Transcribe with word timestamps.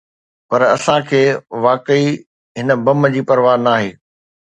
پر 0.49 0.61
اسان 0.75 0.99
کي 1.09 1.21
واقعي 1.65 2.07
هن 2.59 2.69
بم 2.85 3.01
جي 3.13 3.21
پرواهه 3.29 3.63
ناهي. 3.65 3.91